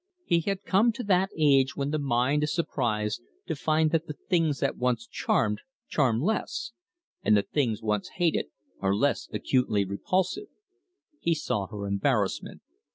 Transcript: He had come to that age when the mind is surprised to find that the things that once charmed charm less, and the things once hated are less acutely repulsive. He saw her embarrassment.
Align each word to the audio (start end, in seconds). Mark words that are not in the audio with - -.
He 0.25 0.39
had 0.39 0.63
come 0.63 0.91
to 0.93 1.03
that 1.03 1.29
age 1.37 1.75
when 1.75 1.91
the 1.91 1.99
mind 1.99 2.41
is 2.43 2.51
surprised 2.51 3.21
to 3.45 3.55
find 3.55 3.91
that 3.91 4.07
the 4.07 4.15
things 4.29 4.59
that 4.59 4.75
once 4.75 5.05
charmed 5.05 5.61
charm 5.87 6.19
less, 6.19 6.71
and 7.21 7.37
the 7.37 7.43
things 7.43 7.83
once 7.83 8.09
hated 8.15 8.47
are 8.79 8.95
less 8.95 9.29
acutely 9.31 9.85
repulsive. 9.85 10.47
He 11.19 11.35
saw 11.35 11.67
her 11.67 11.85
embarrassment. 11.85 12.63